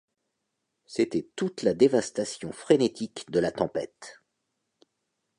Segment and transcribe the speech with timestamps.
[0.87, 4.19] C’était toute la dévastation frénétique de la tempête.